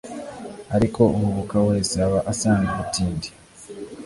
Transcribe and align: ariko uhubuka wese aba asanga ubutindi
ariko 0.75 1.01
uhubuka 1.15 1.57
wese 1.69 1.95
aba 2.07 2.19
asanga 2.31 2.67
ubutindi 2.73 3.29